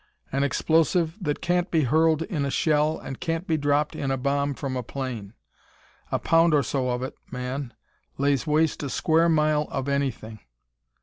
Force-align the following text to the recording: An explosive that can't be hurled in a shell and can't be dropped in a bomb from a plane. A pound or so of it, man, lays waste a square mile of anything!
An 0.31 0.43
explosive 0.43 1.15
that 1.21 1.43
can't 1.43 1.69
be 1.69 1.83
hurled 1.83 2.23
in 2.23 2.43
a 2.43 2.49
shell 2.49 2.97
and 2.97 3.19
can't 3.19 3.45
be 3.45 3.55
dropped 3.55 3.95
in 3.95 4.09
a 4.09 4.17
bomb 4.17 4.55
from 4.55 4.75
a 4.75 4.81
plane. 4.81 5.35
A 6.11 6.17
pound 6.17 6.55
or 6.55 6.63
so 6.63 6.89
of 6.89 7.03
it, 7.03 7.13
man, 7.31 7.75
lays 8.17 8.47
waste 8.47 8.81
a 8.81 8.89
square 8.89 9.29
mile 9.29 9.67
of 9.69 9.87
anything! 9.87 10.39